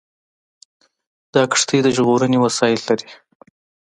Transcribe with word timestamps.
دا 1.33 1.43
کښتۍ 1.51 1.79
د 1.83 1.87
ژغورنې 1.95 2.37
وسایل 2.45 2.81
لري. 2.87 3.09